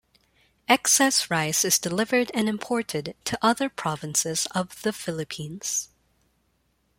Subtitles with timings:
[0.67, 5.89] Excess rice is delivered and imported to other provinces of the Philippines.